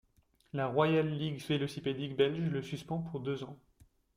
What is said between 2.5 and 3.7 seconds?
suspend pour deux ans.